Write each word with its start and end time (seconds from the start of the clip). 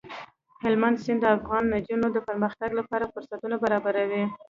هلمند 0.63 0.97
سیند 1.03 1.19
د 1.21 1.25
افغان 1.37 1.63
نجونو 1.73 2.07
د 2.11 2.17
پرمختګ 2.27 2.69
لپاره 2.79 3.09
فرصتونه 3.13 3.55
برابروي. 3.63 4.23